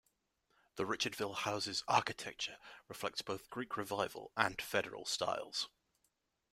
[0.77, 2.57] The Richardville Houses' architecture
[2.87, 5.69] reflects both Greek Revival and Federal styles.